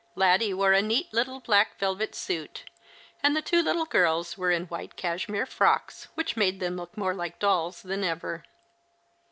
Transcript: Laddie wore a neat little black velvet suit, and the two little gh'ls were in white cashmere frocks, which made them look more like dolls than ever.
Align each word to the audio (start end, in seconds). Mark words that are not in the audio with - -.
Laddie 0.15 0.51
wore 0.51 0.73
a 0.73 0.81
neat 0.81 1.13
little 1.13 1.39
black 1.39 1.77
velvet 1.77 2.15
suit, 2.15 2.63
and 3.21 3.35
the 3.35 3.41
two 3.43 3.61
little 3.61 3.85
gh'ls 3.85 4.35
were 4.35 4.49
in 4.49 4.65
white 4.65 4.95
cashmere 4.95 5.45
frocks, 5.45 6.07
which 6.15 6.35
made 6.35 6.59
them 6.59 6.75
look 6.75 6.97
more 6.97 7.13
like 7.13 7.37
dolls 7.37 7.83
than 7.83 8.03
ever. 8.03 8.43